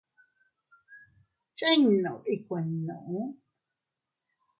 [1.57, 2.97] ¿Chinnud ikuinnu?